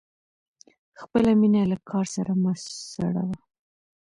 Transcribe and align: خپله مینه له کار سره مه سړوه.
خپله 0.99 1.31
مینه 1.39 1.61
له 1.71 1.77
کار 1.89 2.05
سره 2.15 2.31
مه 2.41 2.53
سړوه. 2.93 3.37